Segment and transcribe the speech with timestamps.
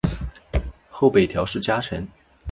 [0.89, 2.01] 后北条氏家臣。